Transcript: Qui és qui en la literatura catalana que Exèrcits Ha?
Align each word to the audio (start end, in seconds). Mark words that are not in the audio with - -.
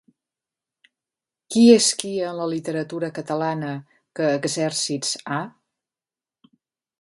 Qui 1.55 1.65
és 1.73 1.89
qui 1.99 2.13
en 2.29 2.39
la 2.39 2.47
literatura 2.53 3.11
catalana 3.19 3.75
que 4.21 4.31
Exèrcits 4.39 5.13
Ha? 5.29 5.39